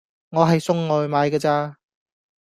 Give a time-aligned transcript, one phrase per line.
[0.31, 1.77] 我係送外賣㗎咋